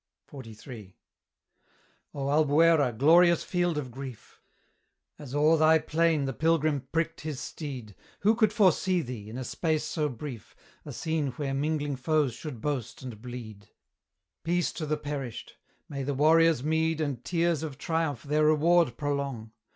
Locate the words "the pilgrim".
6.25-6.87